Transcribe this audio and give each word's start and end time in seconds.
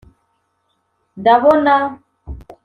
Ndabona 1.19 1.75